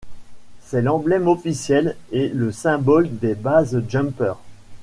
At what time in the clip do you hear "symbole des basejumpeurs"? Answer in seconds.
2.51-4.41